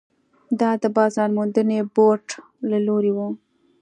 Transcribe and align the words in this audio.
دا 0.59 0.71
د 0.83 0.85
بازار 0.97 1.29
موندنې 1.37 1.79
بورډ 1.95 2.25
له 2.69 2.77
لوري 2.87 3.11
وو. 3.13 3.27